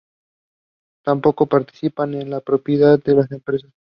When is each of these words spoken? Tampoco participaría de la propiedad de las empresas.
Tampoco 1.03 1.45
participaría 1.45 2.21
de 2.21 2.25
la 2.25 2.41
propiedad 2.41 2.97
de 3.03 3.13
las 3.13 3.31
empresas. 3.31 3.69